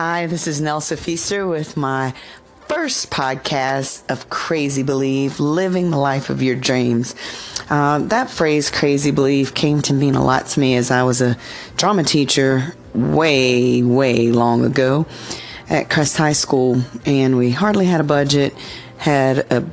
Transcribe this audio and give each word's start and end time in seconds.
Hi, 0.00 0.26
this 0.28 0.46
is 0.46 0.60
Nelsa 0.60 0.96
Feaster 0.96 1.44
with 1.44 1.76
my 1.76 2.14
first 2.68 3.10
podcast 3.10 4.08
of 4.08 4.30
Crazy 4.30 4.84
Believe 4.84 5.40
Living 5.40 5.90
the 5.90 5.96
Life 5.96 6.30
of 6.30 6.40
Your 6.40 6.54
Dreams. 6.54 7.16
Uh, 7.68 7.98
that 7.98 8.30
phrase, 8.30 8.70
crazy 8.70 9.10
believe, 9.10 9.54
came 9.54 9.82
to 9.82 9.92
mean 9.92 10.14
a 10.14 10.24
lot 10.24 10.46
to 10.46 10.60
me 10.60 10.76
as 10.76 10.92
I 10.92 11.02
was 11.02 11.20
a 11.20 11.36
drama 11.76 12.04
teacher 12.04 12.76
way, 12.94 13.82
way 13.82 14.30
long 14.30 14.64
ago 14.64 15.04
at 15.68 15.90
Crest 15.90 16.16
High 16.16 16.32
School, 16.32 16.80
and 17.04 17.36
we 17.36 17.50
hardly 17.50 17.86
had 17.86 18.00
a 18.00 18.04
budget, 18.04 18.54
had 18.98 19.38
a 19.50 19.68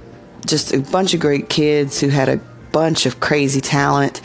just 0.48 0.73
a 0.73 0.80
bunch 0.80 1.14
of 1.14 1.20
great 1.20 1.50
kids 1.50 2.00
who 2.00 2.07
had 2.07 2.30
a 2.30 2.38
bunch 2.71 3.05
of 3.05 3.20
crazy 3.20 3.62
talent, 3.62 4.21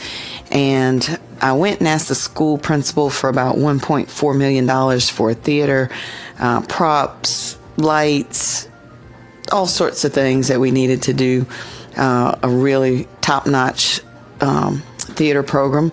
and 0.51 1.19
I 1.41 1.53
went 1.53 1.79
and 1.81 1.89
asked 1.89 2.09
the 2.09 2.15
school 2.15 2.59
principal 2.59 3.09
for 3.09 3.31
about 3.31 3.57
$1.4 3.57 4.37
million 4.37 5.01
for 5.01 5.31
a 5.31 5.35
theater, 5.35 5.91
uh, 6.39 6.61
props, 6.63 7.57
lights, 7.77 8.69
all 9.53 9.67
sorts 9.67 10.05
of 10.05 10.13
things 10.13 10.49
that 10.49 10.61
we 10.61 10.71
needed 10.71 11.03
to 11.03 11.13
do 11.13 11.47
uh, 11.97 12.39
a 12.43 12.49
really 12.49 13.09
top 13.21 13.47
notch 13.47 14.01
um, 14.41 14.83
theater 14.99 15.43
program. 15.43 15.93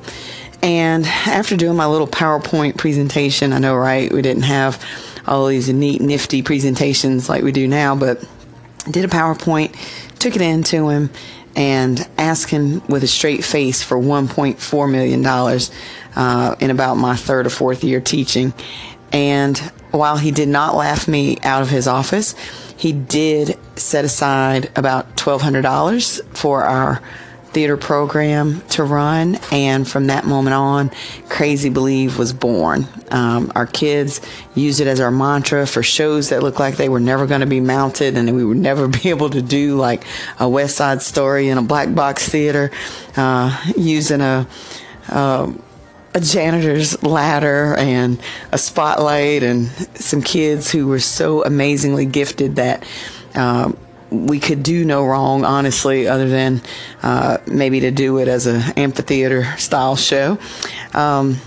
And 0.61 1.05
after 1.05 1.55
doing 1.55 1.75
my 1.77 1.85
little 1.85 2.07
PowerPoint 2.07 2.77
presentation, 2.77 3.53
I 3.53 3.59
know, 3.59 3.75
right? 3.75 4.11
We 4.11 4.21
didn't 4.21 4.43
have 4.43 4.83
all 5.27 5.47
these 5.47 5.69
neat, 5.69 6.01
nifty 6.01 6.41
presentations 6.41 7.29
like 7.29 7.43
we 7.43 7.51
do 7.51 7.67
now, 7.67 7.95
but 7.95 8.23
did 8.89 9.05
a 9.05 9.07
PowerPoint, 9.07 9.75
took 10.19 10.35
it 10.35 10.41
in 10.41 10.63
to 10.63 10.89
him, 10.89 11.09
and 11.57 12.07
asking 12.19 12.85
with 12.87 13.03
a 13.03 13.07
straight 13.07 13.43
face 13.43 13.81
for 13.81 13.97
$1.4 13.97 14.91
million 14.91 15.25
uh, 16.15 16.55
in 16.59 16.69
about 16.69 16.95
my 16.95 17.15
third 17.15 17.47
or 17.47 17.49
fourth 17.49 17.83
year 17.83 17.99
teaching. 17.99 18.53
And 19.11 19.57
while 19.91 20.17
he 20.17 20.29
did 20.29 20.49
not 20.49 20.75
laugh 20.75 21.07
me 21.07 21.39
out 21.41 21.63
of 21.63 21.69
his 21.69 21.87
office, 21.87 22.35
he 22.77 22.91
did 22.91 23.57
set 23.75 24.05
aside 24.05 24.71
about 24.75 25.17
$1,200 25.17 26.23
for 26.37 26.63
our 26.63 27.01
theater 27.57 27.75
program 27.75 28.61
to 28.67 28.83
run. 28.83 29.39
And 29.51 29.87
from 29.87 30.07
that 30.07 30.25
moment 30.25 30.53
on, 30.53 30.91
Crazy 31.27 31.71
Believe 31.71 32.19
was 32.19 32.31
born. 32.31 32.87
Um, 33.09 33.51
our 33.55 33.65
kids 33.65 34.21
used 34.53 34.79
it 34.79 34.85
as 34.85 34.99
our 34.99 35.09
mantra 35.09 35.65
for 35.65 35.81
shows 35.81 36.29
that 36.29 36.43
looked 36.43 36.59
like 36.59 36.77
they 36.77 36.87
were 36.87 36.99
never 36.99 37.25
going 37.25 37.41
to 37.41 37.47
be 37.47 37.59
mounted 37.59 38.15
and 38.15 38.35
we 38.35 38.45
would 38.45 38.57
never 38.59 38.87
be 38.99 39.09
able 39.09 39.31
to 39.31 39.41
do, 39.41 39.75
like 39.75 40.03
a 40.39 40.47
West 40.47 40.75
Side 40.75 41.01
Story 41.01 41.49
in 41.49 41.57
a 41.57 41.63
black 41.63 41.95
box 41.95 42.29
theater, 42.29 42.69
uh, 43.15 43.59
using 43.75 44.21
a. 44.21 44.47
A 46.13 46.19
janitor's 46.19 47.03
ladder 47.03 47.75
and 47.77 48.19
a 48.51 48.57
spotlight 48.57 49.43
and 49.43 49.67
some 49.93 50.23
kids 50.23 50.71
who 50.71 50.87
were 50.87 50.99
so 50.99 51.43
amazingly 51.43 52.07
gifted 52.07 52.55
that 52.55 52.87
um, 53.35 53.77
we 54.09 54.39
could 54.39 54.63
do 54.63 54.85
no 54.85 55.05
wrong, 55.05 55.43
honestly, 55.43 56.07
other 56.07 56.29
than 56.29 56.61
uh, 57.03 57.37
maybe 57.45 57.81
to 57.81 57.91
do 57.91 58.17
it 58.19 58.27
as 58.27 58.47
an 58.47 58.61
amphitheater 58.77 59.45
style 59.57 59.95
show. 59.95 60.37
Um, 60.93 61.37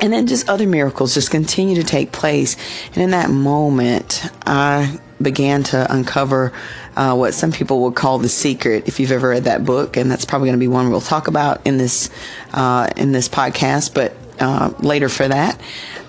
and 0.00 0.12
then 0.12 0.26
just 0.26 0.48
other 0.48 0.66
miracles 0.66 1.14
just 1.14 1.30
continue 1.30 1.76
to 1.76 1.84
take 1.84 2.12
place. 2.12 2.56
And 2.88 2.98
in 2.98 3.10
that 3.10 3.30
moment, 3.30 4.26
I 4.44 4.98
began 5.22 5.62
to 5.64 5.92
uncover 5.92 6.52
uh, 6.96 7.14
what 7.14 7.34
some 7.34 7.52
people 7.52 7.82
would 7.82 7.94
call 7.94 8.18
the 8.18 8.28
secret. 8.28 8.88
If 8.88 8.98
you've 8.98 9.12
ever 9.12 9.28
read 9.28 9.44
that 9.44 9.64
book, 9.64 9.96
and 9.96 10.10
that's 10.10 10.24
probably 10.24 10.48
going 10.48 10.58
to 10.58 10.62
be 10.62 10.68
one 10.68 10.90
we'll 10.90 11.00
talk 11.00 11.28
about 11.28 11.66
in 11.66 11.78
this 11.78 12.10
uh, 12.52 12.88
in 12.96 13.12
this 13.12 13.28
podcast, 13.28 13.94
but 13.94 14.14
uh, 14.40 14.72
later 14.80 15.08
for 15.08 15.28
that. 15.28 15.60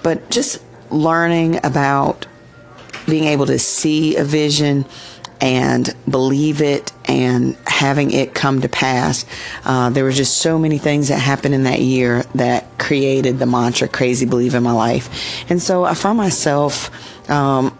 But 0.04 0.30
just 0.30 0.62
learning 0.90 1.64
about 1.64 2.28
being 3.06 3.26
able 3.26 3.46
to 3.46 3.60
see 3.60 4.16
a 4.18 4.24
vision 4.24 4.86
and 5.42 5.96
believe 6.10 6.62
it 6.62 6.92
and 7.06 7.58
having 7.68 8.12
it 8.12 8.34
come 8.34 8.62
to 8.62 8.70
pass. 8.70 9.26
Uh, 9.64 9.90
there 9.90 10.04
were 10.04 10.12
just 10.12 10.38
so 10.38 10.58
many 10.58 10.78
things 10.78 11.10
that 11.10 11.20
happened 11.20 11.54
in 11.54 11.64
that 11.64 11.80
year 11.80 12.24
that 12.36 12.78
created 12.78 13.40
the 13.40 13.46
mantra 13.46 13.88
crazy 13.88 14.26
believe 14.26 14.56
in 14.56 14.64
my 14.64 14.72
life. 14.72 15.50
And 15.50 15.62
so 15.62 15.84
I 15.84 15.94
found 15.94 16.18
myself 16.18 17.30
um, 17.30 17.78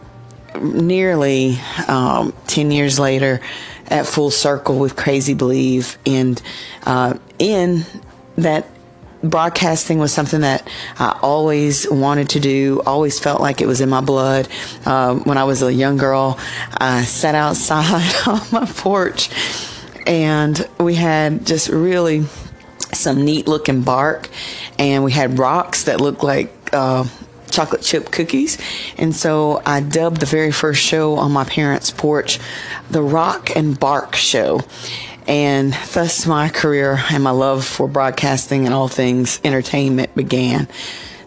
nearly 0.62 1.58
um, 1.88 2.34
10 2.48 2.72
years 2.72 3.00
later 3.00 3.42
at 3.88 4.06
full 4.06 4.32
circle 4.32 4.80
with 4.80 4.96
crazy 4.96 5.34
believe 5.34 5.98
and 6.06 6.42
uh, 6.86 7.14
in 7.40 7.86
that 8.38 8.68
broadcasting 9.30 10.00
was 10.00 10.14
something 10.14 10.42
that 10.42 10.68
I 10.98 11.18
always 11.22 11.90
wanted 11.90 12.30
to 12.30 12.40
do, 12.40 12.82
always 12.86 13.20
felt 13.20 13.42
like 13.42 13.62
it 13.62 13.68
was 13.68 13.82
in 13.82 13.90
my 13.90 14.02
blood. 14.02 14.48
Um, 14.86 15.24
when 15.24 15.38
I 15.38 15.44
was 15.44 15.62
a 15.62 15.74
young 15.74 15.98
girl, 15.98 16.40
I 16.78 17.04
sat 17.04 17.36
outside 17.36 18.14
on 18.28 18.42
my 18.52 18.66
porch 18.66 19.30
and 20.08 20.68
we 20.80 20.96
had 20.96 21.46
just 21.46 21.70
really 21.70 22.26
some 22.94 23.26
neat 23.26 23.48
looking 23.48 23.82
bark 23.82 24.30
and 24.80 25.04
we 25.04 25.12
had 25.12 25.38
rocks 25.38 25.84
that 25.84 26.00
looked 26.00 26.24
like 26.24 26.52
uh, 26.74 27.06
chocolate 27.50 27.82
chip 27.82 28.12
cookies. 28.12 28.58
And 28.98 29.16
so 29.16 29.62
I 29.66 29.80
dubbed 29.80 30.20
the 30.20 30.26
very 30.26 30.52
first 30.52 30.82
show 30.82 31.16
on 31.16 31.32
my 31.32 31.44
parents' 31.44 31.92
porch 31.92 32.40
the 32.90 33.02
Rock 33.02 33.56
and 33.56 33.80
Bark 33.80 34.16
Show. 34.16 34.62
And 35.28 35.74
thus 35.94 36.28
my 36.28 36.50
career 36.50 37.00
and 37.12 37.24
my 37.24 37.32
love 37.32 37.66
for 37.66 37.88
broadcasting 37.88 38.66
and 38.66 38.74
all 38.74 38.88
things 38.88 39.40
entertainment 39.44 40.14
began. 40.16 40.68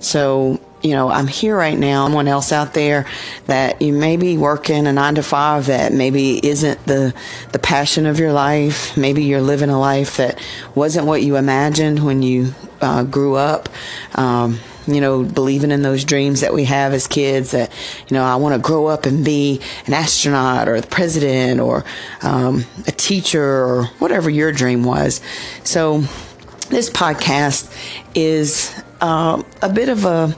So, 0.00 0.60
you 0.82 0.92
know, 0.92 1.08
I'm 1.10 1.26
here 1.26 1.56
right 1.56 1.76
now. 1.76 2.06
Someone 2.06 2.28
else 2.28 2.52
out 2.52 2.74
there 2.74 3.06
that 3.46 3.82
you 3.82 3.92
may 3.92 4.16
be 4.16 4.38
working 4.38 4.86
a 4.86 4.92
nine 4.92 5.16
to 5.16 5.22
five 5.22 5.66
that 5.66 5.92
maybe 5.92 6.44
isn't 6.46 6.84
the, 6.86 7.12
the 7.50 7.58
passion 7.58 8.06
of 8.06 8.20
your 8.20 8.32
life. 8.32 8.96
Maybe 8.96 9.24
you're 9.24 9.40
living 9.40 9.70
a 9.70 9.80
life 9.80 10.18
that 10.18 10.40
wasn't 10.76 11.06
what 11.06 11.22
you 11.22 11.36
imagined 11.36 12.04
when 12.04 12.22
you 12.22 12.54
uh, 12.80 13.02
grew 13.02 13.34
up. 13.34 13.68
Um, 14.14 14.60
you 14.88 15.00
know, 15.00 15.22
believing 15.22 15.70
in 15.70 15.82
those 15.82 16.04
dreams 16.04 16.40
that 16.40 16.52
we 16.52 16.64
have 16.64 16.92
as 16.92 17.06
kids 17.06 17.50
that, 17.52 17.70
you 18.08 18.14
know, 18.14 18.24
I 18.24 18.36
want 18.36 18.54
to 18.54 18.60
grow 18.60 18.86
up 18.86 19.06
and 19.06 19.24
be 19.24 19.60
an 19.86 19.94
astronaut 19.94 20.68
or 20.68 20.80
the 20.80 20.86
president 20.86 21.60
or 21.60 21.84
um, 22.22 22.64
a 22.86 22.92
teacher 22.92 23.42
or 23.42 23.84
whatever 23.98 24.30
your 24.30 24.50
dream 24.52 24.84
was. 24.84 25.20
So, 25.64 26.02
this 26.70 26.90
podcast 26.90 27.74
is 28.14 28.78
uh, 29.00 29.42
a 29.62 29.68
bit 29.70 29.88
of 29.88 30.04
a, 30.04 30.36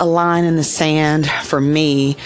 a 0.00 0.06
line 0.06 0.44
in 0.44 0.56
the 0.56 0.64
sand 0.64 1.28
for 1.28 1.60
me 1.60 2.16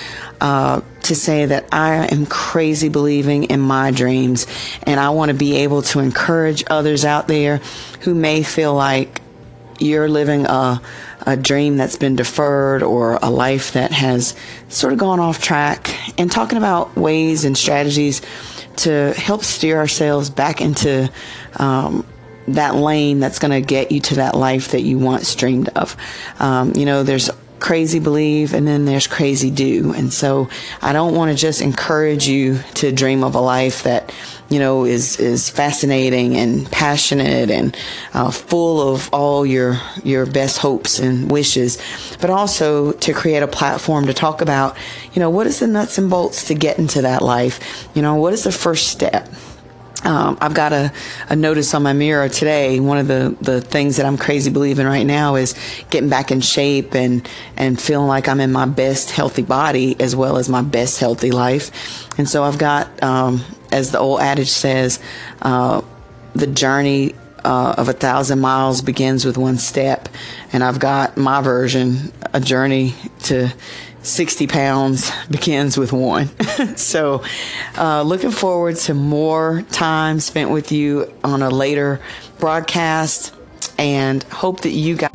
uh, 0.41 0.81
to 1.03 1.15
say 1.15 1.47
that 1.47 1.67
I 1.73 2.07
am 2.07 2.27
crazy 2.27 2.89
believing 2.89 3.45
in 3.45 3.61
my 3.61 3.91
dreams 3.91 4.47
and 4.83 4.99
I 5.01 5.11
want 5.11 5.31
to 5.31 5.37
be 5.37 5.59
able 5.59 5.83
to 5.83 6.01
encourage 6.01 6.65
others 6.69 7.05
out 7.05 7.29
there 7.29 7.59
who 8.01 8.15
may 8.15 8.43
feel 8.43 8.75
like 8.75 9.22
you're 9.83 10.09
living 10.09 10.47
a, 10.47 10.81
a 11.27 11.37
dream 11.37 11.77
that's 11.77 11.97
been 11.97 12.17
deferred 12.17 12.83
or 12.83 13.19
a 13.23 13.31
life 13.31 13.73
that 13.73 13.93
has 13.93 14.35
sort 14.69 14.93
of 14.93 14.99
gone 14.99 15.21
off 15.21 15.43
track 15.43 15.91
and 16.19 16.31
talking 16.31 16.59
about 16.59 16.97
ways 16.97 17.45
and 17.45 17.57
strategies 17.57 18.23
to 18.77 19.13
help 19.15 19.45
steer 19.45 19.77
ourselves 19.77 20.31
back 20.31 20.61
into 20.61 21.11
um, 21.57 22.07
that 22.49 22.75
lane 22.75 23.21
that's 23.21 23.39
going 23.39 23.51
to 23.51 23.67
get 23.67 23.93
you 23.93 24.01
to 24.01 24.17
that 24.17 24.35
life 24.35 24.73
that 24.73 24.83
you 24.83 24.99
once 24.99 25.35
dreamed 25.35 25.69
of. 25.71 25.97
Um, 26.39 26.73
you 26.75 26.87
know, 26.87 27.03
there's 27.03 27.31
crazy 27.63 28.01
believe 28.01 28.53
and 28.53 28.67
then 28.67 28.85
there's 28.85 29.07
crazy 29.07 29.51
do. 29.51 29.95
And 29.95 30.13
so 30.13 30.51
I 30.83 30.93
don't 30.93 31.15
want 31.15 31.31
to 31.31 31.37
just 31.37 31.63
encourage 31.63 32.27
you 32.27 32.59
to 32.75 32.91
dream 32.93 33.23
of 33.23 33.37
a 33.37 33.41
life 33.41 33.85
that, 33.85 34.13
you 34.49 34.59
know, 34.59 34.85
is, 34.85 35.19
is 35.19 35.49
fascinating 35.49 36.37
and 36.37 36.71
passionate 36.71 37.51
and 37.51 37.77
uh, 38.15 38.33
full 38.33 38.93
of 38.93 39.09
all 39.15 39.47
your, 39.47 39.81
your 40.03 40.27
best 40.27 40.59
hopes 40.59 40.99
and 40.99 41.31
wishes, 41.31 41.79
but 42.21 42.31
also 42.31 42.93
to 42.93 43.15
create 43.15 43.43
a 43.43 43.49
platform 43.49 44.07
to 44.07 44.13
talk 44.13 44.43
about, 44.43 44.77
you 45.15 45.21
know, 45.21 45.31
what 45.31 45.47
is 45.47 45.61
the 45.61 45.69
nuts 45.69 45.97
and 45.99 46.11
bolts 46.11 46.49
to 46.49 46.55
get 46.55 46.79
into 46.79 47.03
that 47.03 47.23
life? 47.23 47.89
You 47.95 48.03
know, 48.03 48.17
what 48.17 48.33
is 48.33 48.43
the 48.43 48.53
first 48.53 48.89
step? 48.89 49.29
Um, 50.05 50.37
I've 50.41 50.55
got 50.55 50.73
a, 50.73 50.93
a 51.29 51.37
notice 51.37 51.75
on 51.75 51.83
my 51.83 51.93
mirror 51.93 52.29
today. 52.29 52.81
One 52.81 52.99
of 52.99 53.09
the, 53.09 53.37
the 53.41 53.61
things 53.61 53.97
that 53.97 54.07
I'm 54.07 54.19
crazy 54.19 54.51
believing 54.51 54.87
right 54.87 55.07
now 55.07 55.37
is 55.37 55.55
getting 55.91 56.09
back 56.09 56.31
in 56.31 56.41
shape 56.41 56.95
and, 56.95 57.29
and 57.57 57.81
feeling 57.81 58.09
like 58.09 58.29
I'm 58.29 58.41
in 58.41 58.53
my 58.53 58.67
best 58.67 59.11
healthy 59.11 59.43
body 59.43 59.97
as 60.01 60.17
well 60.17 60.39
as 60.39 60.49
my 60.49 60.63
best 60.63 60.99
healthy 60.99 61.31
life. 61.31 62.09
And 62.19 62.29
so 62.29 62.43
I've 62.43 62.59
got, 62.59 63.03
um, 63.03 63.45
as 63.71 63.93
the 63.93 63.99
old 63.99 64.21
adage 64.21 64.51
says, 64.51 64.99
uh, 65.41 65.83
the 66.35 66.47
journey 66.47 67.15
uh, 67.45 67.75
of 67.77 67.89
a 67.89 67.93
thousand 67.93 68.41
miles 68.41 68.83
begins 68.83 69.25
with 69.25 69.37
one 69.37 69.59
step. 69.59 70.09
And 70.53 70.63
I've 70.63 70.79
got 70.79 71.17
my 71.17 71.41
version, 71.41 72.13
a 72.33 72.41
journey 72.41 72.95
to 73.25 73.53
60 74.03 74.47
pounds 74.49 75.11
begins 75.31 75.79
with 75.79 75.93
one. 75.93 76.29
so, 76.77 77.23
uh, 77.77 78.03
looking 78.03 78.31
forward 78.31 78.77
to 78.77 78.95
more 78.95 79.63
time 79.71 80.21
spent 80.21 80.51
with 80.51 80.73
you 80.73 81.13
on 81.23 81.43
a 81.43 81.51
later 81.51 82.01
broadcast 82.39 83.35
and 83.79 84.23
hope 84.25 84.63
that 84.63 84.71
you 84.71 84.97
guys. 84.97 85.11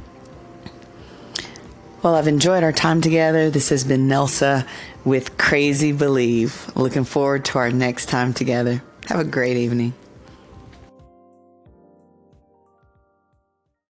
Well, 2.02 2.16
I've 2.16 2.28
enjoyed 2.28 2.64
our 2.64 2.72
time 2.72 3.02
together. 3.02 3.50
This 3.50 3.70
has 3.70 3.84
been 3.84 4.08
Nelsa 4.08 4.66
with 5.04 5.38
Crazy 5.38 5.92
Believe. 5.92 6.72
Looking 6.76 7.04
forward 7.04 7.44
to 7.46 7.58
our 7.58 7.72
next 7.72 8.06
time 8.08 8.34
together. 8.34 8.84
Have 9.08 9.20
a 9.20 9.26
great 9.26 9.58
evening. 9.58 9.94